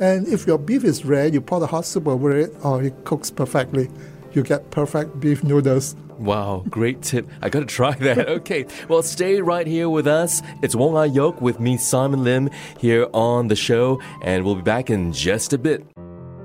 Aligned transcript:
And 0.00 0.26
if 0.26 0.46
your 0.46 0.56
beef 0.56 0.82
is 0.82 1.04
rare, 1.04 1.26
you 1.26 1.42
pour 1.42 1.60
the 1.60 1.66
hot 1.66 1.84
soup 1.84 2.08
over 2.08 2.34
it, 2.34 2.54
or 2.64 2.82
it 2.82 3.04
cooks 3.04 3.30
perfectly. 3.30 3.90
You 4.32 4.42
get 4.42 4.70
perfect 4.70 5.20
beef 5.20 5.44
noodles. 5.44 5.94
Wow, 6.18 6.64
great 6.70 7.02
tip. 7.02 7.28
I 7.42 7.50
gotta 7.50 7.66
try 7.66 7.92
that. 7.92 8.28
Okay, 8.40 8.64
well, 8.88 9.02
stay 9.02 9.42
right 9.42 9.66
here 9.66 9.90
with 9.90 10.06
us. 10.06 10.40
It's 10.62 10.74
Wong 10.74 10.96
Ah 10.96 11.02
Yoke 11.02 11.42
with 11.42 11.60
me, 11.60 11.76
Simon 11.76 12.24
Lim, 12.24 12.48
here 12.78 13.08
on 13.12 13.48
the 13.48 13.56
show, 13.56 14.00
and 14.22 14.42
we'll 14.44 14.54
be 14.54 14.62
back 14.62 14.88
in 14.88 15.12
just 15.12 15.52
a 15.52 15.58
bit. 15.58 15.84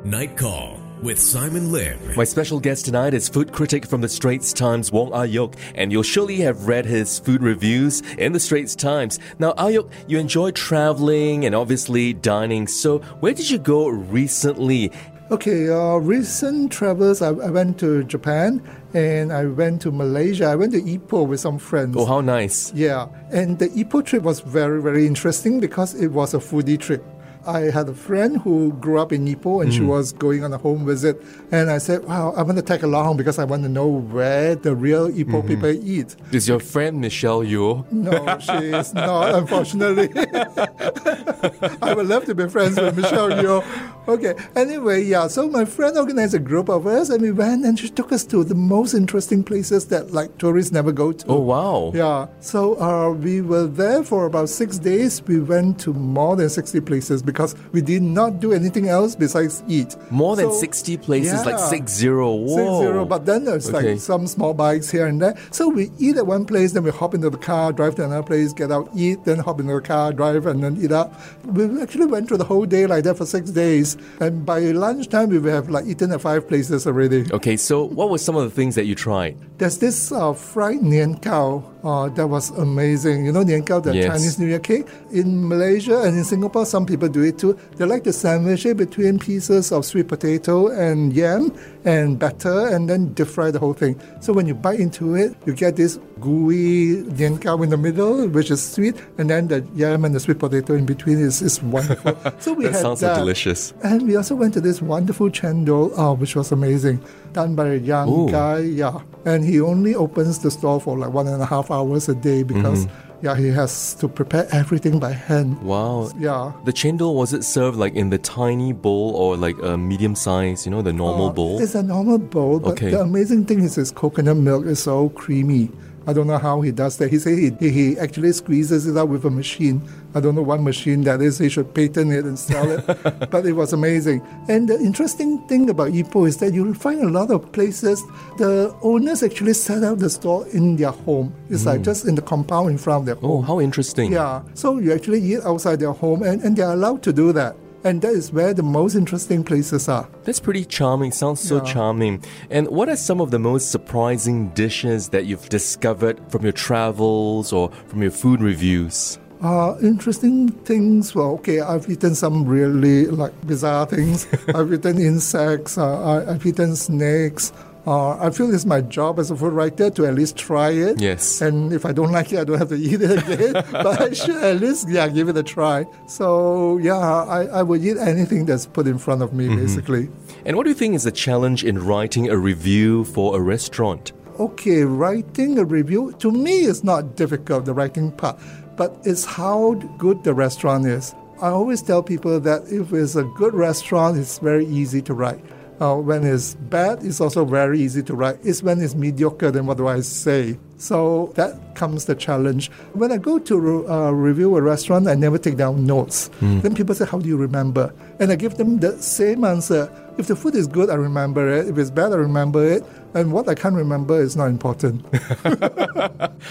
Night 0.04 0.36
Call 0.36 0.84
with 1.02 1.20
Simon 1.20 1.72
Lim. 1.72 1.98
My 2.16 2.24
special 2.24 2.60
guest 2.60 2.86
tonight 2.86 3.14
is 3.14 3.30
food 3.30 3.52
critic 3.52 3.86
from 3.86 4.02
the 4.02 4.10
Straits 4.10 4.54
Times, 4.54 4.92
Wong 4.92 5.12
Ayok, 5.12 5.56
and 5.76 5.92
you'll 5.92 6.04
surely 6.04 6.38
have 6.38 6.68
read 6.68 6.86
his 6.86 7.20
food 7.20 7.42
reviews 7.42 8.02
in 8.18 8.34
the 8.34 8.40
Straits 8.40 8.76
Times. 8.76 9.20
Now, 9.40 9.54
Ayok, 9.54 9.92
you 10.08 10.20
enjoy 10.20 10.52
traveling 10.52 11.46
and 11.46 11.54
obviously 11.54 12.14
dining, 12.14 12.68
so 12.68 13.00
where 13.20 13.34
did 13.34 13.50
you 13.50 13.58
go 13.58 13.88
recently? 13.88 14.92
Okay, 15.32 15.70
uh, 15.70 15.96
recent 15.96 16.72
travels, 16.72 17.24
I, 17.24 17.30
I 17.30 17.50
went 17.50 17.80
to 17.80 18.04
Japan 18.04 18.62
and 18.94 19.34
I 19.34 19.46
went 19.46 19.82
to 19.82 19.92
Malaysia. 19.92 20.46
I 20.46 20.56
went 20.56 20.74
to 20.74 20.82
Ipoh 20.82 21.28
with 21.28 21.40
some 21.40 21.58
friends. 21.58 21.98
Oh, 21.98 22.06
how 22.06 22.22
nice. 22.22 22.72
Yeah, 22.74 23.08
and 23.32 23.58
the 23.58 23.70
Ipoh 23.70 24.06
trip 24.06 24.22
was 24.22 24.42
very, 24.42 24.80
very 24.84 25.08
interesting 25.08 25.60
because 25.60 25.96
it 25.96 26.10
was 26.10 26.36
a 26.36 26.38
foodie 26.38 26.80
trip. 26.80 27.04
I 27.48 27.72
had 27.72 27.90
a 27.90 27.94
friend 27.94 28.38
who 28.42 28.74
grew 28.74 29.00
up 29.00 29.14
in 29.14 29.26
Ipoh 29.26 29.64
and 29.64 29.74
she 29.74 29.80
hmm. 29.80 29.88
was 29.88 30.12
going 30.12 30.44
on 30.44 30.52
a 30.54 30.58
home 30.58 30.86
visit. 30.86 31.22
And 31.52 31.70
I 31.70 31.78
said, 31.78 32.04
Wow, 32.06 32.34
I 32.36 32.42
want 32.42 32.58
to 32.58 32.64
tag 32.64 32.84
along 32.84 33.18
because 33.18 33.40
I 33.40 33.44
want 33.44 33.64
to 33.64 33.70
know 33.70 33.88
where 33.88 34.56
the 34.56 34.76
real 34.76 35.10
Ipoh 35.10 35.26
mm-hmm. 35.26 35.48
people 35.48 35.70
eat. 35.70 36.16
Is 36.32 36.48
your 36.48 36.60
friend 36.60 37.00
Michelle 37.00 37.44
Yeoh? 37.44 37.90
No, 37.92 38.40
she 38.40 38.72
is 38.74 38.94
not, 38.94 39.36
unfortunately. 39.36 40.10
I 41.82 41.94
would 41.94 42.08
love 42.08 42.26
to 42.26 42.36
be 42.36 42.48
friends 42.50 42.80
with 42.80 42.98
Michelle 42.98 43.30
Yeoh. 43.30 43.64
Okay, 44.08 44.36
anyway, 44.56 45.04
yeah, 45.04 45.28
so 45.28 45.50
my 45.50 45.66
friend 45.66 45.98
organized 45.98 46.36
a 46.36 46.40
group 46.40 46.70
of 46.70 46.86
us 46.86 47.10
and 47.10 47.22
we 47.22 47.32
went 47.32 47.66
and 47.66 47.80
she 47.80 47.90
took 47.90 48.12
us 48.12 48.24
to 48.26 48.44
the 48.44 48.54
most 48.54 48.94
interesting 48.94 49.44
places 49.44 49.88
that 49.88 50.12
like 50.12 50.38
tourists 50.38 50.72
never 50.72 50.92
go 50.92 51.12
to. 51.12 51.26
Oh, 51.28 51.40
wow. 51.40 51.92
Yeah, 51.96 52.28
so 52.40 52.80
uh, 52.80 53.12
we 53.14 53.42
were 53.42 53.66
there 53.66 54.04
for 54.04 54.26
about 54.28 54.50
six 54.50 54.78
days. 54.78 55.24
We 55.24 55.40
went 55.40 55.80
to 55.82 55.94
more 55.94 56.36
than 56.36 56.50
60 56.50 56.82
places 56.82 57.24
because 57.24 57.56
we 57.72 57.82
did 57.82 58.04
not 58.04 58.40
do 58.40 58.54
anything 58.54 58.90
else 58.90 59.16
besides 59.16 59.64
eat. 59.68 59.96
More 60.12 60.36
than 60.36 60.52
60 60.54 60.98
places, 60.98 61.44
like 61.46 61.58
Yeah. 61.58 61.68
six 61.70 61.92
zero. 61.94 62.36
Whoa. 62.36 62.56
Six 62.58 62.88
zero, 62.88 63.06
but 63.06 63.26
then 63.26 63.46
there's 63.46 63.70
Okay. 63.70 63.94
like 63.94 64.00
some 64.00 64.28
small 64.28 64.54
bikes 64.54 64.90
here 64.92 65.08
and 65.08 65.20
there. 65.22 65.36
So 65.52 65.68
we 65.68 65.90
eat 65.98 66.18
at 66.18 66.28
one 66.28 66.46
place, 66.46 66.74
then 66.74 66.84
we 66.84 66.92
hop 66.92 67.16
into 67.16 67.30
the 67.32 67.38
car, 67.38 67.72
drive 67.74 67.96
to 67.96 68.06
another 68.06 68.22
place, 68.24 68.54
get 68.54 68.72
out, 68.72 68.88
eat, 68.96 69.26
then 69.26 69.40
hop 69.40 69.60
into 69.60 69.74
the 69.74 69.82
car, 69.82 70.14
drive, 70.14 70.46
and 70.46 70.64
then 70.64 70.78
eat 70.80 70.92
out. 70.92 71.12
We 71.44 71.82
actually 71.82 72.06
went 72.06 72.28
through 72.28 72.38
the 72.38 72.44
whole 72.46 72.66
day 72.66 72.86
like 72.86 73.04
that 73.06 73.18
for 73.18 73.26
six 73.26 73.50
days, 73.50 73.95
and 74.20 74.46
by 74.46 74.59
lunchtime 74.59 75.30
we 75.30 75.40
would 75.40 75.53
have 75.53 75.70
like 75.70 75.86
eaten 75.86 76.12
at 76.12 76.22
five 76.22 76.47
places 76.47 76.88
already. 76.88 77.26
Okay, 77.32 77.58
so 77.58 77.84
what 77.84 78.09
were 78.09 78.18
some 78.18 78.36
of 78.36 78.44
the 78.44 78.50
things 78.50 78.76
that 78.76 78.86
you 78.86 78.96
tried? 78.96 79.38
There's 79.58 79.78
this 79.78 80.12
uh, 80.12 80.34
fried 80.34 80.80
nian 80.80 81.22
gao 81.22 81.64
uh, 81.85 82.09
that 82.09 82.28
was 82.28 82.49
amazing. 82.58 83.26
You 83.26 83.32
know 83.32 83.43
nian 83.43 83.64
gao, 83.64 83.79
the 83.79 83.93
Yes. 83.93 84.08
Chinese 84.08 84.40
New 84.40 84.47
Year 84.47 84.59
cake. 84.59 84.87
In 85.11 85.47
Malaysia 85.47 86.02
and 86.02 86.17
in 86.17 86.23
Singapore, 86.26 86.66
some 86.66 86.85
people 86.85 87.08
do 87.08 87.22
it 87.22 87.37
too. 87.37 87.53
They 87.78 87.85
like 87.85 88.03
to 88.05 88.14
sandwich 88.14 88.66
it 88.66 88.76
between 88.78 89.20
pieces 89.20 89.72
of 89.72 89.85
sweet 89.85 90.08
potato 90.08 90.67
and 90.73 91.14
yam 91.14 91.53
and 91.85 92.17
batter, 92.17 92.67
and 92.73 92.90
then 92.90 93.14
deep 93.14 93.28
fry 93.28 93.52
the 93.52 93.59
whole 93.59 93.73
thing. 93.73 93.96
So 94.20 94.34
when 94.34 94.47
you 94.47 94.55
bite 94.55 94.79
into 94.79 95.14
it, 95.16 95.35
you 95.46 95.53
get 95.53 95.76
this 95.76 95.99
gooey 96.20 97.03
nian 97.16 97.40
gao 97.40 97.61
in 97.61 97.70
the 97.70 97.78
middle, 97.78 98.28
which 98.29 98.49
is 98.49 98.59
sweet, 98.66 98.96
and 99.20 99.29
then 99.29 99.47
the 99.47 99.61
yam 99.76 100.03
and 100.05 100.16
the 100.16 100.20
sweet 100.20 100.40
potato 100.40 100.73
in 100.73 100.85
between 100.85 101.20
is, 101.20 101.41
is 101.41 101.61
wonderful. 101.61 102.17
So 102.40 102.53
we 102.53 102.66
That 102.66 102.73
had 102.73 102.81
sounds 102.81 102.99
so 103.02 103.08
that. 103.08 103.20
delicious. 103.20 103.73
And 103.84 104.08
we 104.08 104.16
also 104.16 104.34
went 104.35 104.53
to 104.55 104.61
this 104.61 104.81
wonderful 104.81 105.29
chendol, 105.29 105.93
uh, 105.97 106.14
which 106.16 106.35
was 106.35 106.52
amazing, 106.52 106.99
done 107.35 107.53
by 107.55 107.67
a 107.67 107.76
young 107.91 108.08
Ooh. 108.09 108.32
guy. 108.32 108.59
Yeah, 108.59 108.99
and 109.26 109.43
he 109.43 109.59
only 109.61 109.93
opens 109.93 110.40
the 110.40 110.49
store 110.49 110.79
for 110.82 110.97
like 110.97 111.11
one 111.14 111.28
and 111.28 111.41
a 111.41 111.46
half 111.46 111.70
hours 111.70 112.09
a 112.09 112.16
day 112.16 112.43
because 112.43 112.87
Yeah, 113.22 113.35
he 113.43 113.47
has 113.47 113.96
to 114.02 114.08
prepare 114.08 114.46
everything 114.52 114.99
by 114.99 115.11
hand. 115.14 115.49
Wow. 115.64 116.11
Yeah. 116.20 116.52
The 116.66 116.73
chendol 116.73 117.16
was 117.16 117.34
it 117.34 117.43
served 117.43 117.78
like 117.84 117.96
in 117.96 118.09
the 118.11 118.20
tiny 118.20 118.72
bowl 118.73 119.16
or 119.16 119.35
like 119.46 119.55
a 119.64 119.78
medium 119.78 120.16
size, 120.16 120.66
you 120.66 120.72
know, 120.73 120.84
the 120.84 120.93
normal 120.93 121.29
Uh, 121.29 121.34
bowl? 121.40 121.55
It's 121.64 121.73
a 121.76 121.82
normal 121.82 122.20
bowl, 122.20 122.59
but 122.59 122.73
Okay. 122.73 122.91
the 122.91 123.02
amazing 123.02 123.46
thing 123.46 123.61
is 123.64 123.76
his 123.76 123.90
coconut 123.90 124.38
milk 124.38 124.66
is 124.67 124.79
so 124.84 125.09
creamy. 125.22 125.72
I 126.05 126.14
don't 126.14 126.28
know 126.28 126.38
how 126.38 126.61
he 126.61 126.72
does 126.72 126.97
that. 126.97 127.09
He 127.09 127.17
said 127.17 127.40
he, 127.40 127.49
he 127.78 127.97
actually 127.97 128.31
squeezes 128.34 128.85
it 128.85 128.96
out 128.99 129.09
with 129.09 129.26
a 129.26 129.31
machine. 129.31 129.81
I 130.16 130.22
don't 130.22 130.34
know 130.34 130.41
what 130.41 130.62
machine 130.62 131.02
that 131.02 131.22
is. 131.22 131.38
He 131.40 131.50
should 131.50 131.73
patent 131.73 132.14
it 132.14 132.23
and 132.23 132.40
sell 132.40 132.72
it. 132.72 132.85
but 133.29 133.46
it 133.46 133.52
was 133.52 133.73
amazing. 133.73 134.22
And 134.47 134.70
the 134.70 134.79
interesting 134.79 135.46
thing 135.47 135.70
about 135.70 135.91
Ipoh 135.91 136.28
is 136.28 136.38
that 136.38 136.53
you'll 136.53 136.73
find 136.73 137.02
a 137.02 137.09
lot 137.09 137.32
of 137.32 137.52
places 137.52 138.02
the 138.38 138.73
owners 138.82 139.23
actually 139.23 139.53
set 139.53 139.84
up 139.84 140.00
the 140.00 140.09
store 140.09 140.47
in 140.47 140.78
their 140.78 140.91
home. 140.91 141.35
It's 141.50 141.66
like 141.66 141.79
hmm. 141.79 141.84
just 141.84 142.06
in 142.06 142.16
the 142.16 142.22
compound 142.22 142.70
in 142.70 142.78
front 142.78 143.02
of 143.02 143.06
their 143.06 143.17
oh, 143.17 143.20
home. 143.20 143.32
Oh, 143.32 143.41
how 143.41 143.59
interesting. 143.59 144.14
Yeah. 144.14 144.41
So 144.53 144.79
you 144.79 144.94
actually 144.94 145.22
eat 145.22 145.41
outside 145.44 145.82
their 145.82 145.91
home 145.91 146.23
and, 146.23 146.41
and 146.41 146.56
they're 146.56 146.72
allowed 146.72 147.03
to 147.03 147.14
do 147.14 147.34
that. 147.34 147.58
And 147.84 148.02
that 148.02 148.14
is 148.14 148.32
where 148.32 148.52
the 148.53 148.64
most 148.64 148.96
interesting 148.96 149.44
places 149.44 149.88
are. 149.88 150.08
That's 150.23 150.40
pretty 150.40 150.66
charming. 150.66 151.12
Sounds 151.12 151.40
so 151.40 151.58
Yeah. 151.58 151.64
charming. 151.73 152.23
And 152.50 152.67
what 152.70 152.90
are 152.90 152.96
some 152.96 153.22
of 153.22 153.29
the 153.29 153.38
most 153.38 153.70
surprising 153.70 154.50
dishes 154.56 155.09
that 155.09 155.26
you've 155.26 155.50
discovered 155.50 156.20
from 156.29 156.44
your 156.44 156.52
travels 156.53 157.53
or 157.53 157.70
from 157.88 158.02
your 158.02 158.12
food 158.12 158.41
reviews? 158.41 159.20
Uh, 159.41 159.78
interesting 159.82 160.49
things. 160.49 161.14
Well, 161.14 161.32
okay, 161.34 161.59
I've 161.59 161.90
eaten 161.90 162.16
some 162.16 162.46
really 162.46 163.08
like 163.08 163.34
bizarre 163.46 163.85
things. 163.85 164.28
I've 164.55 164.72
eaten 164.73 164.99
insects. 164.99 165.78
Uh, 165.78 166.02
I, 166.02 166.34
I've 166.34 166.46
eaten 166.46 166.76
snakes. 166.76 167.52
Uh, 167.87 168.17
I 168.17 168.32
feel 168.32 168.52
it's 168.52 168.66
my 168.66 168.82
job 168.82 169.20
as 169.20 169.29
a 169.29 169.35
food 169.35 169.53
writer 169.53 169.91
to 169.91 170.05
at 170.08 170.16
least 170.16 170.37
try 170.37 170.72
it. 170.72 170.99
Yes. 170.99 171.41
And 171.41 171.72
if 171.72 171.85
I 171.85 171.91
don't 171.91 172.11
like 172.20 172.34
it, 172.34 172.40
I 172.40 172.43
don't 172.43 172.58
have 172.58 172.70
to 172.70 172.76
eat 172.76 173.02
it 173.02 173.11
again. 173.11 173.53
but 173.72 174.02
I 174.02 174.14
should 174.14 174.43
at 174.43 174.59
least, 174.59 174.90
yeah, 174.90 175.08
give 175.08 175.29
it 175.29 175.38
a 175.38 175.43
try. 175.43 175.85
So, 176.08 176.78
yeah, 176.78 176.97
I, 176.97 177.46
I 177.46 177.64
would 177.64 177.84
eat 177.84 177.97
anything 177.97 178.46
that's 178.46 178.66
put 178.66 178.88
in 178.88 178.97
front 178.97 179.22
of 179.22 179.34
me, 179.34 179.47
basically. 179.47 180.09
And 180.46 180.58
what 180.58 180.64
do 180.64 180.70
you 180.70 180.76
think 180.76 180.96
is 180.96 181.03
the 181.03 181.11
challenge 181.11 181.64
in 181.64 181.78
writing 181.78 182.29
a 182.29 182.38
review 182.38 183.03
for 183.05 183.38
a 183.38 183.40
restaurant? 183.40 184.14
Okay, 184.40 184.84
writing 184.84 185.58
a 185.59 185.64
review 185.64 186.14
to 186.20 186.29
me 186.29 186.66
is 186.66 186.84
not 186.84 187.16
difficult, 187.16 187.66
the 187.66 187.73
writing 187.73 188.11
part, 188.11 188.38
but 188.78 188.98
it's 189.04 189.26
how 189.26 189.74
good 189.98 190.24
the 190.24 190.34
restaurant 190.34 190.86
is. 190.86 191.14
I 191.42 191.50
always 191.50 191.82
tell 191.82 192.02
people 192.02 192.40
that 192.40 192.64
if 192.72 192.94
it's 192.94 193.16
a 193.16 193.24
good 193.24 193.54
restaurant, 193.54 194.18
it's 194.18 194.40
very 194.40 194.66
easy 194.66 195.02
to 195.04 195.14
write. 195.14 195.44
Uh, 195.82 195.96
when 195.96 196.24
it's 196.24 196.56
bad, 196.56 197.04
it's 197.04 197.20
also 197.20 197.44
very 197.44 197.82
easy 197.82 198.02
to 198.04 198.16
write. 198.16 198.40
It's 198.44 198.64
when 198.64 198.82
it's 198.82 198.96
mediocre, 198.96 199.52
then 199.52 199.66
what 199.66 199.78
do 199.78 199.88
I 199.88 200.00
say? 200.00 200.58
So 200.78 201.32
that 201.36 201.76
comes 201.76 202.06
the 202.06 202.16
challenge. 202.16 202.70
When 202.94 203.12
I 203.12 203.18
go 203.18 203.40
to 203.40 203.88
uh, 203.90 204.12
review 204.12 204.56
a 204.58 204.62
restaurant, 204.62 205.08
I 205.08 205.16
never 205.16 205.38
take 205.38 205.58
down 205.58 205.86
notes. 205.86 206.30
Then 206.42 206.76
people 206.76 206.96
say, 206.96 207.06
How 207.06 207.20
do 207.20 207.28
you 207.28 207.38
remember? 207.38 207.94
And 208.20 208.32
I 208.32 208.36
give 208.36 208.56
them 208.56 208.80
the 208.80 209.02
same 209.02 209.44
answer. 209.44 209.90
If 210.18 210.28
the 210.28 210.36
food 210.36 210.56
is 210.56 210.68
good, 210.68 210.90
I 210.90 210.96
remember 210.96 211.50
it. 211.50 211.68
If 211.68 211.78
it's 211.78 211.92
bad, 211.92 212.14
I 212.14 212.16
remember 212.16 212.66
it. 212.66 212.84
And 213.14 213.32
what 213.34 213.48
I 213.50 213.56
can't 213.56 213.76
remember 213.76 214.22
is 214.22 214.36
not 214.36 214.48
important. 214.48 215.06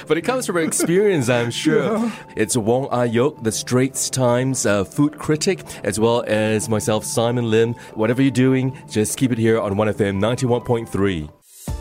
But 0.06 0.18
it 0.18 0.22
comes 0.22 0.46
from 0.46 0.58
experience, 0.58 1.28
I'm 1.28 1.50
sure. 1.62 2.10
It's 2.36 2.56
Wong 2.56 2.88
Ah 2.90 3.02
Yoke, 3.04 3.42
the 3.42 3.52
Straits 3.52 4.10
Times 4.10 4.66
uh, 4.66 4.84
food 4.84 5.18
critic, 5.18 5.62
as 5.84 6.00
well 6.00 6.24
as 6.26 6.68
myself, 6.68 7.04
Simon 7.04 7.50
Lim. 7.50 7.74
Whatever 7.94 8.22
you're 8.22 8.30
doing, 8.30 8.76
just 8.90 9.16
keep 9.16 9.32
it 9.32 9.38
here 9.38 9.60
on 9.60 9.74
1FM 9.74 10.18
91.3. 10.18 11.30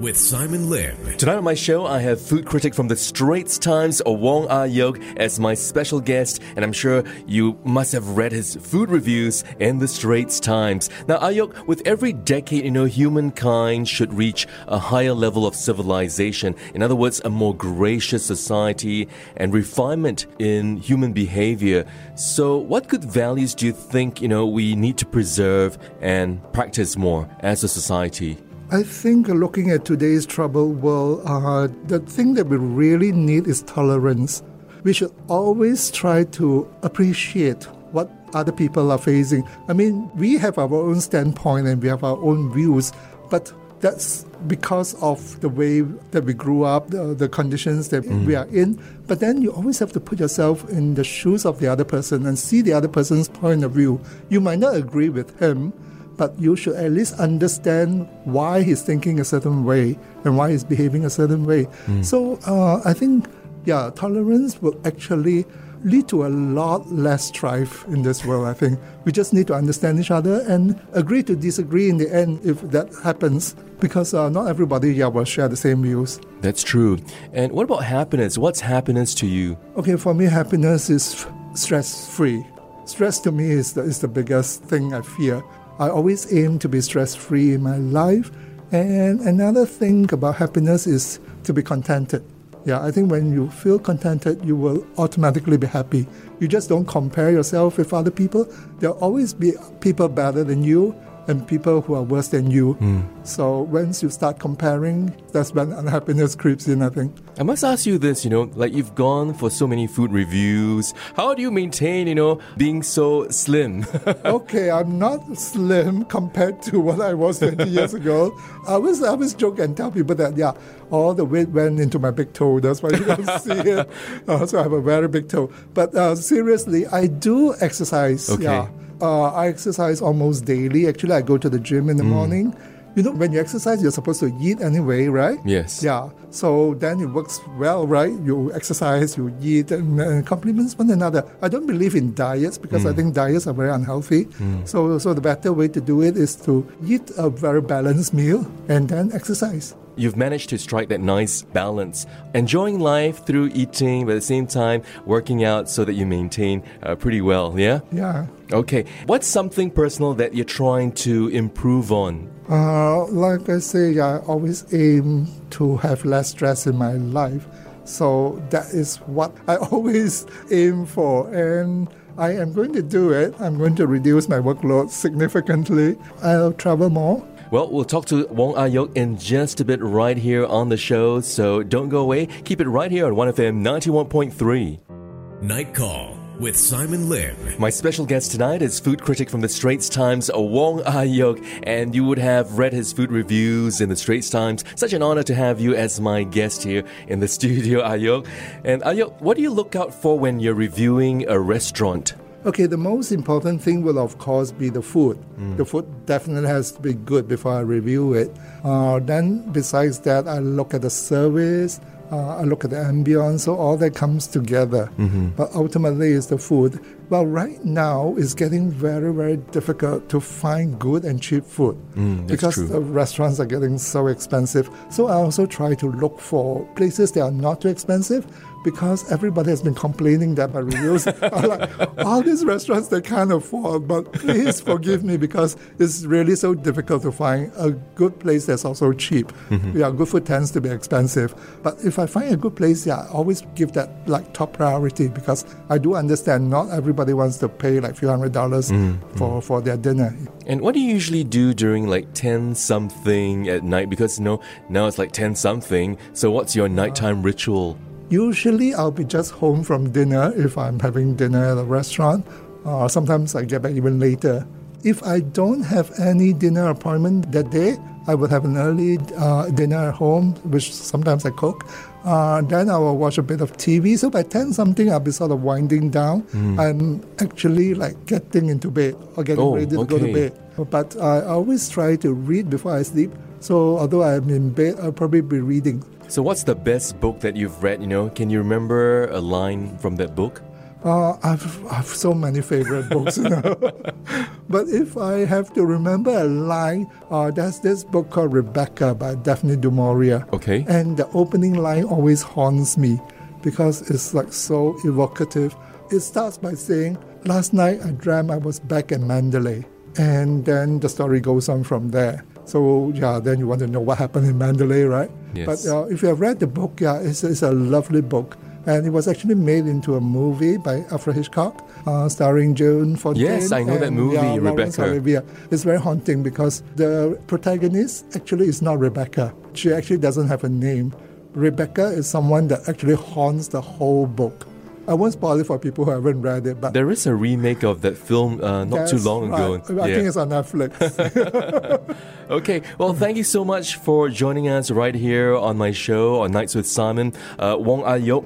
with 0.00 0.16
Simon 0.16 0.68
Lim. 0.68 1.16
Tonight 1.16 1.36
on 1.36 1.44
my 1.44 1.54
show, 1.54 1.86
I 1.86 2.00
have 2.00 2.20
food 2.20 2.46
critic 2.46 2.74
from 2.74 2.88
the 2.88 2.96
Straits 2.96 3.58
Times, 3.58 4.02
Wong 4.04 4.46
Ah 4.48 4.64
Yoke, 4.64 5.00
as 5.16 5.40
my 5.40 5.54
special 5.54 6.00
guest, 6.00 6.42
and 6.54 6.64
I'm 6.64 6.72
sure 6.72 7.04
you 7.26 7.58
must 7.64 7.92
have 7.92 8.16
read 8.16 8.32
his 8.32 8.56
food 8.56 8.90
reviews 8.90 9.44
in 9.58 9.78
the 9.78 9.88
Straits 9.88 10.40
Times. 10.40 10.90
Now, 11.08 11.18
Ah 11.20 11.28
Yoke, 11.28 11.66
with 11.66 11.82
every 11.86 12.12
decade, 12.12 12.64
you 12.64 12.70
know, 12.70 12.84
humankind 12.84 13.88
should 13.88 14.12
reach 14.12 14.46
a 14.66 14.78
higher 14.78 15.14
level 15.14 15.46
of 15.46 15.54
civilization. 15.54 16.54
In 16.74 16.82
other 16.82 16.96
words, 16.96 17.20
a 17.24 17.30
more 17.30 17.54
gracious 17.54 18.24
society 18.24 19.08
and 19.36 19.52
refinement 19.52 20.26
in 20.38 20.76
human 20.76 21.12
behavior. 21.12 21.86
So, 22.16 22.58
what 22.58 22.88
good 22.88 23.04
values 23.04 23.54
do 23.54 23.66
you 23.66 23.72
think, 23.72 24.20
you 24.20 24.28
know, 24.28 24.46
we 24.46 24.76
need 24.76 24.98
to 24.98 25.06
preserve 25.06 25.78
and 26.00 26.42
practice 26.52 26.96
more 26.96 27.28
as 27.40 27.64
a 27.64 27.68
society? 27.68 28.38
I 28.68 28.82
think 28.82 29.28
looking 29.28 29.70
at 29.70 29.84
today's 29.84 30.26
troubled 30.26 30.82
world, 30.82 31.22
uh, 31.24 31.68
the 31.86 32.00
thing 32.00 32.34
that 32.34 32.48
we 32.48 32.56
really 32.56 33.12
need 33.12 33.46
is 33.46 33.62
tolerance. 33.62 34.42
We 34.82 34.92
should 34.92 35.14
always 35.28 35.88
try 35.88 36.24
to 36.24 36.68
appreciate 36.82 37.62
what 37.92 38.10
other 38.34 38.50
people 38.50 38.90
are 38.90 38.98
facing. 38.98 39.48
I 39.68 39.72
mean, 39.72 40.10
we 40.16 40.36
have 40.38 40.58
our 40.58 40.74
own 40.74 41.00
standpoint 41.00 41.68
and 41.68 41.80
we 41.80 41.86
have 41.86 42.02
our 42.02 42.16
own 42.16 42.52
views, 42.52 42.92
but 43.30 43.52
that's 43.78 44.24
because 44.48 45.00
of 45.00 45.40
the 45.42 45.48
way 45.48 45.82
that 46.10 46.24
we 46.24 46.34
grew 46.34 46.64
up, 46.64 46.88
the, 46.88 47.14
the 47.14 47.28
conditions 47.28 47.90
that 47.90 48.04
we 48.04 48.34
are 48.34 48.46
in. 48.46 48.82
But 49.06 49.20
then 49.20 49.42
you 49.42 49.52
always 49.52 49.78
have 49.78 49.92
to 49.92 50.00
put 50.00 50.18
yourself 50.18 50.68
in 50.70 50.94
the 50.94 51.04
shoes 51.04 51.46
of 51.46 51.60
the 51.60 51.68
other 51.68 51.84
person 51.84 52.26
and 52.26 52.36
see 52.36 52.62
the 52.62 52.72
other 52.72 52.88
person's 52.88 53.28
point 53.28 53.62
of 53.62 53.72
view. 53.72 54.00
You 54.28 54.40
might 54.40 54.58
not 54.58 54.74
agree 54.74 55.08
with 55.08 55.38
him, 55.38 55.72
but 56.16 56.38
you 56.38 56.56
should 56.56 56.76
at 56.76 56.92
least 56.92 57.14
understand 57.20 58.08
why 58.24 58.62
he's 58.62 58.82
thinking 58.82 59.20
a 59.20 59.24
certain 59.24 59.64
way 59.64 59.98
and 60.24 60.36
why 60.36 60.50
he's 60.50 60.64
behaving 60.64 61.04
a 61.04 61.10
certain 61.10 61.44
way. 61.44 61.66
So 62.02 62.38
uh, 62.46 62.80
I 62.84 62.92
think, 62.92 63.26
yeah, 63.64 63.90
tolerance 63.94 64.60
will 64.62 64.80
actually 64.84 65.44
lead 65.84 66.08
to 66.08 66.26
a 66.26 66.28
lot 66.28 66.90
less 66.90 67.26
strife 67.26 67.86
in 67.88 68.02
this 68.02 68.24
world. 68.24 68.46
I 68.46 68.54
think 68.54 68.80
we 69.04 69.12
just 69.12 69.32
need 69.32 69.46
to 69.48 69.54
understand 69.54 70.00
each 70.00 70.10
other 70.10 70.40
and 70.48 70.80
agree 70.94 71.22
to 71.24 71.36
disagree 71.36 71.88
in 71.88 71.98
the 71.98 72.12
end 72.12 72.40
if 72.44 72.60
that 72.70 72.88
happens, 73.04 73.54
because 73.78 74.14
uh, 74.14 74.28
not 74.30 74.48
everybody 74.48 74.94
yeah 74.94 75.06
will 75.06 75.24
share 75.24 75.48
the 75.48 75.56
same 75.56 75.82
views. 75.82 76.18
That's 76.40 76.62
true. 76.64 76.98
And 77.32 77.52
what 77.52 77.64
about 77.64 77.84
happiness? 77.84 78.38
What's 78.38 78.60
happiness 78.60 79.14
to 79.16 79.26
you? 79.26 79.58
Okay, 79.76 79.96
for 79.96 80.14
me, 80.14 80.24
happiness 80.24 80.90
is 80.90 81.26
stress 81.54 82.08
free. 82.16 82.44
Stress 82.86 83.20
to 83.20 83.30
me 83.30 83.50
is 83.50 83.74
the, 83.74 83.82
is 83.82 84.00
the 84.00 84.08
biggest 84.08 84.64
thing 84.64 84.94
I 84.94 85.02
fear. 85.02 85.42
I 85.78 85.90
always 85.90 86.32
aim 86.32 86.58
to 86.60 86.68
be 86.68 86.80
stress 86.80 87.14
free 87.14 87.52
in 87.52 87.62
my 87.62 87.76
life. 87.76 88.30
And 88.72 89.20
another 89.20 89.66
thing 89.66 90.12
about 90.12 90.36
happiness 90.36 90.86
is 90.86 91.20
to 91.44 91.52
be 91.52 91.62
contented. 91.62 92.24
Yeah, 92.64 92.82
I 92.82 92.90
think 92.90 93.10
when 93.10 93.32
you 93.32 93.48
feel 93.50 93.78
contented, 93.78 94.44
you 94.44 94.56
will 94.56 94.84
automatically 94.98 95.56
be 95.56 95.68
happy. 95.68 96.08
You 96.40 96.48
just 96.48 96.68
don't 96.68 96.86
compare 96.86 97.30
yourself 97.30 97.78
with 97.78 97.92
other 97.92 98.10
people. 98.10 98.48
There'll 98.80 98.98
always 98.98 99.32
be 99.32 99.52
people 99.80 100.08
better 100.08 100.42
than 100.42 100.64
you 100.64 100.96
and 101.28 101.46
people 101.46 101.80
who 101.80 101.94
are 101.94 102.02
worse 102.02 102.28
than 102.28 102.50
you. 102.50 102.76
So 103.24 103.62
once 103.62 104.02
you 104.02 104.10
start 104.10 104.38
comparing, 104.38 105.14
that's 105.32 105.52
when 105.52 105.72
unhappiness 105.72 106.34
creeps 106.34 106.68
in, 106.68 106.82
I 106.82 106.88
think. 106.88 107.14
I 107.38 107.42
must 107.42 107.64
ask 107.64 107.84
you 107.86 107.98
this, 107.98 108.24
you 108.24 108.30
know, 108.30 108.50
like 108.54 108.72
you've 108.72 108.94
gone 108.94 109.34
for 109.34 109.50
so 109.50 109.66
many 109.66 109.86
food 109.86 110.12
reviews. 110.12 110.94
How 111.16 111.34
do 111.34 111.42
you 111.42 111.50
maintain, 111.50 112.06
you 112.06 112.14
know, 112.14 112.40
being 112.56 112.82
so 112.82 113.28
slim? 113.28 113.84
okay, 114.24 114.70
I'm 114.70 114.98
not 114.98 115.36
slim 115.36 116.04
compared 116.04 116.62
to 116.62 116.80
what 116.80 117.00
I 117.00 117.14
was 117.14 117.40
20 117.40 117.68
years 117.68 117.94
ago. 117.94 118.38
I 118.66 118.76
was 118.76 119.02
I 119.02 119.08
always 119.08 119.34
joke 119.34 119.58
and 119.58 119.76
tell 119.76 119.90
people 119.90 120.14
that, 120.16 120.36
yeah, 120.36 120.52
all 120.90 121.12
the 121.14 121.24
weight 121.24 121.48
went 121.48 121.80
into 121.80 121.98
my 121.98 122.10
big 122.10 122.32
toe. 122.32 122.60
That's 122.60 122.82
why 122.82 122.90
you 122.90 123.04
don't 123.04 123.40
see 123.40 123.52
it. 123.52 123.88
Uh, 124.26 124.46
so 124.46 124.58
I 124.58 124.62
have 124.62 124.72
a 124.72 124.80
very 124.80 125.08
big 125.08 125.28
toe. 125.28 125.50
But 125.74 125.94
uh, 125.94 126.14
seriously, 126.14 126.86
I 126.86 127.06
do 127.06 127.54
exercise. 127.60 128.30
Okay. 128.30 128.44
Yeah. 128.44 128.68
Uh, 129.00 129.32
I 129.32 129.48
exercise 129.48 130.00
almost 130.00 130.44
daily. 130.44 130.88
Actually, 130.88 131.12
I 131.12 131.22
go 131.22 131.36
to 131.38 131.48
the 131.48 131.58
gym 131.58 131.88
in 131.88 131.96
the 131.96 132.04
mm. 132.04 132.08
morning. 132.08 132.56
You 132.96 133.02
know, 133.02 133.12
when 133.12 133.30
you 133.30 133.38
exercise, 133.38 133.82
you're 133.82 133.92
supposed 133.92 134.20
to 134.20 134.32
eat 134.40 134.62
anyway, 134.62 135.08
right? 135.08 135.38
Yes. 135.44 135.82
Yeah. 135.84 136.08
So 136.30 136.72
then 136.80 136.98
it 137.00 137.06
works 137.06 137.40
well, 137.58 137.86
right? 137.86 138.12
You 138.24 138.50
exercise, 138.54 139.18
you 139.18 139.36
eat, 139.42 139.70
and, 139.70 140.00
and 140.00 140.26
complements 140.26 140.78
one 140.78 140.90
another. 140.90 141.22
I 141.42 141.48
don't 141.48 141.66
believe 141.66 141.94
in 141.94 142.14
diets 142.14 142.56
because 142.56 142.86
I 142.86 142.92
mm. 142.92 142.96
think 142.96 143.14
diets 143.14 143.46
are 143.46 143.52
very 143.52 143.70
unhealthy. 143.70 144.24
Mm. 144.24 144.66
So, 144.66 144.98
so 144.98 145.12
the 145.12 145.20
better 145.20 145.52
way 145.52 145.68
to 145.68 145.80
do 145.80 146.00
it 146.00 146.16
is 146.16 146.36
to 146.48 146.66
eat 146.86 147.10
a 147.18 147.28
very 147.28 147.60
balanced 147.60 148.14
meal 148.14 148.50
and 148.68 148.88
then 148.88 149.12
exercise. 149.12 149.74
You've 149.96 150.16
managed 150.16 150.50
to 150.50 150.58
strike 150.58 150.88
that 150.90 151.00
nice 151.00 151.42
balance, 151.42 152.06
enjoying 152.34 152.80
life 152.80 153.24
through 153.24 153.50
eating, 153.54 154.04
but 154.04 154.12
at 154.12 154.16
the 154.16 154.20
same 154.20 154.46
time 154.46 154.82
working 155.06 155.42
out 155.42 155.70
so 155.70 155.84
that 155.84 155.94
you 155.94 156.04
maintain 156.04 156.62
uh, 156.82 156.94
pretty 156.94 157.22
well, 157.22 157.58
yeah? 157.58 157.80
Yeah. 157.90 158.26
Okay. 158.52 158.84
What's 159.06 159.26
something 159.26 159.70
personal 159.70 160.14
that 160.14 160.34
you're 160.34 160.44
trying 160.44 160.92
to 160.92 161.28
improve 161.28 161.92
on? 161.92 162.30
Uh, 162.48 163.06
like 163.06 163.48
I 163.48 163.58
say, 163.58 163.98
I 163.98 164.18
always 164.18 164.72
aim 164.72 165.26
to 165.50 165.78
have 165.78 166.04
less 166.04 166.30
stress 166.30 166.66
in 166.66 166.76
my 166.76 166.92
life. 166.92 167.46
So 167.84 168.42
that 168.50 168.66
is 168.74 168.96
what 169.06 169.34
I 169.48 169.56
always 169.72 170.26
aim 170.50 170.86
for. 170.86 171.32
And 171.34 171.88
I 172.18 172.32
am 172.32 172.52
going 172.52 172.72
to 172.72 172.82
do 172.82 173.12
it. 173.12 173.34
I'm 173.40 173.58
going 173.58 173.76
to 173.76 173.86
reduce 173.86 174.28
my 174.28 174.38
workload 174.38 174.90
significantly. 174.90 175.98
I'll 176.22 176.52
travel 176.52 176.90
more. 176.90 177.26
Well, 177.50 177.70
we'll 177.70 177.84
talk 177.84 178.06
to 178.06 178.26
Wong 178.26 178.54
Ayok 178.54 178.96
in 178.96 179.16
just 179.16 179.60
a 179.60 179.64
bit 179.64 179.80
right 179.80 180.16
here 180.16 180.44
on 180.46 180.68
the 180.68 180.76
show, 180.76 181.20
so 181.20 181.62
don't 181.62 181.88
go 181.88 182.00
away. 182.00 182.26
Keep 182.26 182.60
it 182.60 182.68
right 182.68 182.90
here 182.90 183.06
on 183.06 183.12
1FM 183.12 183.62
91.3. 183.62 185.42
Night 185.42 185.72
Call 185.72 186.18
with 186.40 186.56
Simon 186.56 187.08
Lim. 187.08 187.36
My 187.58 187.70
special 187.70 188.04
guest 188.04 188.32
tonight 188.32 188.62
is 188.62 188.80
food 188.80 189.00
critic 189.00 189.30
from 189.30 189.42
the 189.42 189.48
Straits 189.48 189.88
Times, 189.88 190.28
Wong 190.34 190.80
Ayok, 190.80 191.62
and 191.62 191.94
you 191.94 192.04
would 192.04 192.18
have 192.18 192.58
read 192.58 192.72
his 192.72 192.92
food 192.92 193.12
reviews 193.12 193.80
in 193.80 193.88
the 193.88 193.96
Straits 193.96 194.28
Times. 194.28 194.64
Such 194.74 194.92
an 194.92 195.02
honor 195.02 195.22
to 195.22 195.34
have 195.34 195.60
you 195.60 195.74
as 195.76 196.00
my 196.00 196.24
guest 196.24 196.64
here 196.64 196.82
in 197.06 197.20
the 197.20 197.28
studio, 197.36 197.80
Ayok. 197.82 198.26
And 198.64 198.82
Ayok, 198.82 199.20
what 199.20 199.36
do 199.36 199.42
you 199.42 199.50
look 199.50 199.76
out 199.76 199.94
for 199.94 200.18
when 200.18 200.40
you're 200.40 200.54
reviewing 200.54 201.28
a 201.28 201.38
restaurant? 201.38 202.14
Okay, 202.44 202.66
the 202.66 202.76
most 202.76 203.10
important 203.10 203.62
thing 203.62 203.82
will, 203.82 203.98
of 203.98 204.18
course, 204.18 204.52
be 204.52 204.68
the 204.68 204.82
food. 204.82 205.18
Mm. 205.38 205.56
The 205.56 205.64
food 205.64 206.06
definitely 206.06 206.48
has 206.48 206.70
to 206.72 206.80
be 206.80 206.94
good 206.94 207.26
before 207.26 207.52
I 207.52 207.60
review 207.60 208.14
it. 208.14 208.30
Uh, 208.62 209.00
then, 209.00 209.50
besides 209.50 209.98
that, 210.00 210.28
I 210.28 210.38
look 210.38 210.72
at 210.74 210.82
the 210.82 210.90
service, 210.90 211.80
uh, 212.12 212.36
I 212.36 212.42
look 212.42 212.64
at 212.64 212.70
the 212.70 212.76
ambience, 212.76 213.40
so 213.40 213.56
all 213.56 213.76
that 213.78 213.96
comes 213.96 214.28
together. 214.28 214.90
Mm-hmm. 214.98 215.30
But 215.30 215.52
ultimately, 215.54 216.12
it's 216.12 216.26
the 216.26 216.38
food. 216.38 216.78
Well, 217.08 217.24
right 217.24 217.64
now, 217.64 218.14
it's 218.18 218.34
getting 218.34 218.70
very, 218.70 219.12
very 219.14 219.36
difficult 219.36 220.08
to 220.08 220.20
find 220.20 220.78
good 220.78 221.04
and 221.04 221.22
cheap 221.22 221.44
food 221.44 221.76
Mm, 221.94 222.26
because 222.26 222.54
true. 222.54 222.66
the 222.66 222.80
restaurants 222.80 223.40
are 223.40 223.46
getting 223.46 223.78
so 223.78 224.08
expensive. 224.08 224.68
So 224.90 225.06
I 225.06 225.14
also 225.14 225.46
try 225.46 225.74
to 225.76 225.86
look 225.86 226.20
for 226.20 226.64
places 226.74 227.12
that 227.12 227.22
are 227.22 227.30
not 227.30 227.60
too 227.62 227.68
expensive 227.68 228.26
because 228.64 229.10
everybody 229.12 229.48
has 229.50 229.62
been 229.62 229.74
complaining 229.76 230.34
that 230.34 230.52
my 230.52 230.58
reviews 230.60 231.06
are 231.22 231.46
like, 231.46 231.70
all 232.04 232.20
these 232.20 232.44
restaurants 232.44 232.88
they 232.88 233.00
can't 233.00 233.32
afford. 233.32 233.86
But 233.86 234.12
please 234.12 234.60
forgive 234.60 235.04
me 235.04 235.16
because 235.16 235.56
it's 235.78 236.04
really 236.04 236.34
so 236.34 236.52
difficult 236.54 237.02
to 237.02 237.12
find 237.12 237.52
a 237.56 237.70
good 237.94 238.18
place 238.18 238.44
that's 238.46 238.64
also 238.64 238.92
cheap. 238.92 239.28
Mm-hmm. 239.50 239.78
Yeah, 239.78 239.90
good 239.90 240.08
food 240.08 240.26
tends 240.26 240.50
to 240.50 240.60
be 240.60 240.68
expensive. 240.68 241.34
But 241.62 241.76
if 241.84 241.98
I 242.00 242.06
find 242.06 242.34
a 242.34 242.36
good 242.36 242.56
place, 242.56 242.84
yeah, 242.86 243.02
I 243.02 243.08
always 243.08 243.42
give 243.54 243.72
that 243.72 243.88
like 244.08 244.34
top 244.34 244.54
priority 244.54 245.08
because 245.08 245.46
I 245.70 245.78
do 245.78 245.94
understand 245.94 246.50
not 246.50 246.68
everybody 246.96 247.12
wants 247.12 247.36
to 247.36 247.46
pay 247.48 247.78
like 247.78 247.94
few 247.94 248.08
hundred 248.08 248.32
dollars 248.32 248.70
Mm-hmm. 248.70 249.16
for, 249.18 249.42
for 249.42 249.60
their 249.60 249.76
dinner. 249.76 250.16
And 250.46 250.60
what 250.62 250.72
do 250.74 250.80
you 250.80 250.90
usually 250.90 251.24
do 251.24 251.52
during 251.52 251.86
like 251.86 252.14
10 252.14 252.54
something 252.54 253.48
at 253.48 253.62
night? 253.62 253.90
Because 253.90 254.18
you 254.18 254.24
know, 254.24 254.40
now 254.70 254.86
it's 254.86 254.96
like 254.98 255.12
10 255.12 255.34
something. 255.34 255.98
So 256.14 256.30
what's 256.30 256.56
your 256.56 256.68
nighttime 256.68 257.22
ritual? 257.22 257.78
Usually, 258.08 258.72
I'll 258.74 258.90
be 258.90 259.04
just 259.04 259.32
home 259.32 259.62
from 259.62 259.90
dinner 259.90 260.32
if 260.36 260.56
I'm 260.56 260.78
having 260.80 261.16
dinner 261.16 261.44
at 261.44 261.58
a 261.58 261.64
restaurant. 261.64 262.26
Uh, 262.64 262.88
sometimes 262.88 263.34
I 263.34 263.44
get 263.44 263.60
back 263.62 263.72
even 263.72 263.98
later. 264.00 264.46
If 264.84 265.02
I 265.02 265.20
don't 265.20 265.62
have 265.62 265.92
any 266.00 266.32
dinner 266.32 266.68
appointment 266.70 267.30
that 267.32 267.50
day, 267.50 267.76
I 268.06 268.14
would 268.14 268.30
have 268.30 268.44
an 268.44 268.56
early 268.56 268.98
uh, 269.16 269.48
dinner 269.50 269.88
at 269.88 269.94
home, 269.94 270.34
which 270.44 270.72
sometimes 270.72 271.24
I 271.26 271.30
cook. 271.30 271.66
Uh, 272.04 272.40
then 272.42 272.70
I 272.70 272.78
will 272.78 272.96
watch 272.96 273.18
a 273.18 273.22
bit 273.22 273.40
of 273.40 273.56
TV. 273.56 273.98
So 273.98 274.10
by 274.10 274.22
10 274.22 274.52
something, 274.52 274.90
I'll 274.92 275.00
be 275.00 275.10
sort 275.10 275.32
of 275.32 275.42
winding 275.42 275.90
down. 275.90 276.24
I'm 276.58 277.02
actually 277.18 277.74
like 277.74 278.06
getting 278.06 278.48
into 278.48 278.70
bed 278.70 278.94
or 279.16 279.24
getting 279.24 279.42
Oh, 279.42 279.54
ready 279.56 279.66
to 279.76 279.84
go 279.84 279.98
to 279.98 280.12
bed. 280.12 280.38
But 280.70 280.96
I 280.96 281.22
always 281.26 281.68
try 281.68 281.96
to 281.96 282.12
read 282.14 282.48
before 282.48 282.76
I 282.76 282.82
sleep. 282.82 283.10
So 283.40 283.76
although 283.78 284.02
I'm 284.04 284.30
in 284.30 284.50
bed, 284.50 284.76
I'll 284.80 284.92
probably 284.92 285.20
be 285.20 285.40
reading. 285.40 285.82
So 286.08 286.22
what's 286.22 286.44
the 286.44 286.54
best 286.54 287.00
book 287.00 287.18
that 287.20 287.34
you've 287.34 287.60
read, 287.62 287.80
you 287.80 287.88
know? 287.88 288.08
Can 288.10 288.30
you 288.30 288.38
remember 288.38 289.08
a 289.10 289.18
line 289.20 289.76
from 289.78 289.96
that 289.96 290.14
book? 290.14 290.40
Uh, 290.86 291.18
I've, 291.24 291.66
I've 291.66 291.86
so 291.88 292.14
many 292.14 292.40
favorite 292.40 292.88
books, 292.88 293.18
you 293.18 293.28
know. 293.28 293.42
but 294.48 294.68
if 294.68 294.96
I 294.96 295.26
have 295.26 295.52
to 295.54 295.66
remember 295.66 296.12
a 296.12 296.22
line, 296.22 296.88
uh, 297.10 297.32
there's 297.32 297.58
this 297.58 297.82
book 297.82 298.08
called 298.10 298.32
Rebecca 298.32 298.94
by 298.94 299.16
Daphne 299.16 299.56
du 299.56 299.72
Maurier. 299.72 300.24
Okay. 300.32 300.64
And 300.68 300.96
the 300.96 301.08
opening 301.08 301.54
line 301.54 301.82
always 301.82 302.22
haunts 302.22 302.78
me 302.78 303.00
because 303.42 303.90
it's 303.90 304.14
like 304.14 304.32
so 304.32 304.78
evocative. 304.84 305.56
It 305.90 306.00
starts 306.00 306.38
by 306.38 306.54
saying, 306.54 306.98
Last 307.24 307.52
night 307.52 307.80
I 307.84 307.90
dreamt 307.90 308.30
I 308.30 308.36
was 308.36 308.60
back 308.60 308.92
in 308.92 309.02
Manderley. 309.02 309.64
And 309.98 310.44
then 310.44 310.78
the 310.78 310.88
story 310.88 311.18
goes 311.18 311.48
on 311.48 311.64
from 311.64 311.88
there. 311.90 312.24
So, 312.44 312.92
yeah, 312.94 313.18
then 313.18 313.40
you 313.40 313.48
want 313.48 313.58
to 313.62 313.66
know 313.66 313.80
what 313.80 313.98
happened 313.98 314.28
in 314.28 314.38
Manderley, 314.38 314.88
right? 314.88 315.10
Yes. 315.34 315.66
But 315.66 315.68
uh, 315.68 315.86
if 315.86 316.02
you 316.02 316.08
have 316.08 316.20
read 316.20 316.38
the 316.38 316.46
book, 316.46 316.80
yeah, 316.80 317.00
it's, 317.00 317.24
it's 317.24 317.42
a 317.42 317.50
lovely 317.50 318.02
book. 318.02 318.38
And 318.66 318.84
it 318.86 318.90
was 318.90 319.06
actually 319.06 319.36
made 319.36 319.66
into 319.66 319.94
a 319.94 320.00
movie 320.00 320.56
by 320.56 320.84
Alfred 320.90 321.16
Hitchcock, 321.16 321.68
uh, 321.86 322.08
starring 322.08 322.54
Joan 322.54 322.96
Fontaine. 322.96 323.22
Yes, 323.24 323.52
I 323.52 323.62
know 323.62 323.78
that 323.78 323.92
movie, 323.92 324.16
yeah, 324.16 324.36
Rebecca. 324.40 324.82
Olivier. 324.84 325.20
It's 325.52 325.62
very 325.62 325.78
haunting 325.78 326.22
because 326.24 326.62
the 326.74 327.16
protagonist 327.28 328.04
actually 328.16 328.46
is 328.48 328.62
not 328.62 328.78
Rebecca. 328.80 329.32
She 329.54 329.72
actually 329.72 329.98
doesn't 329.98 330.26
have 330.28 330.42
a 330.42 330.48
name. 330.48 330.92
Rebecca 331.32 331.84
is 331.86 332.08
someone 332.08 332.48
that 332.48 332.68
actually 332.68 332.94
haunts 332.96 333.48
the 333.48 333.60
whole 333.60 334.06
book. 334.06 334.46
I 334.88 334.94
won't 334.94 335.12
spoil 335.14 335.38
it 335.40 335.46
for 335.46 335.58
people 335.58 335.84
who 335.84 335.90
haven't 335.90 336.22
read 336.22 336.46
it, 336.46 336.60
but 336.60 336.72
There 336.72 336.90
is 336.92 337.06
a 337.06 337.14
remake 337.14 337.64
of 337.64 337.82
that 337.82 337.96
film 337.96 338.40
uh, 338.40 338.64
not 338.64 338.88
too 338.88 338.98
long 338.98 339.32
ago. 339.32 339.56
right. 339.68 339.90
I 339.90 339.94
think 339.94 340.06
it's 340.08 340.16
on 340.16 340.30
Netflix. 340.30 340.72
Okay, 342.28 342.62
well, 342.78 342.92
thank 342.92 343.16
you 343.16 343.22
so 343.22 343.44
much 343.44 343.76
for 343.76 344.08
joining 344.08 344.48
us 344.48 344.70
right 344.72 344.94
here 344.94 345.36
on 345.36 345.56
my 345.56 345.70
show 345.70 346.20
on 346.22 346.32
Nights 346.32 346.56
with 346.56 346.66
Simon. 346.66 347.12
Uh, 347.38 347.56
Wong 347.58 347.82
Ayok, 347.82 348.24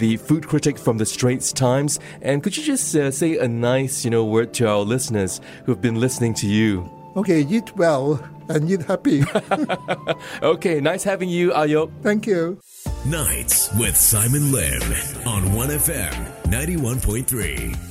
the 0.00 0.16
food 0.16 0.48
critic 0.48 0.76
from 0.78 0.98
the 0.98 1.06
Straits 1.06 1.52
Times. 1.52 2.00
And 2.22 2.42
could 2.42 2.56
you 2.56 2.64
just 2.64 2.96
uh, 2.96 3.10
say 3.12 3.38
a 3.38 3.46
nice, 3.46 4.04
you 4.04 4.10
know, 4.10 4.24
word 4.24 4.52
to 4.54 4.66
our 4.68 4.80
listeners 4.80 5.40
who've 5.64 5.80
been 5.80 6.00
listening 6.00 6.34
to 6.34 6.48
you? 6.48 6.90
okay, 7.16 7.40
eat 7.42 7.76
well 7.76 8.22
and 8.48 8.70
eat 8.70 8.82
happy. 8.82 9.22
Okay, 10.42 10.80
nice 10.80 11.02
having 11.04 11.28
you, 11.28 11.50
Ayok. 11.50 11.90
Thank 12.02 12.26
you. 12.26 12.60
Nights 13.04 13.68
with 13.74 13.96
Simon 13.96 14.52
Lim 14.52 14.82
on 15.26 15.42
1FM 15.52 16.14
91.3. 16.46 17.89